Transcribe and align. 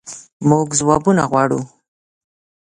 مونږ 0.47 0.67
ځوابونه 0.79 1.23
غواړو 1.31 1.59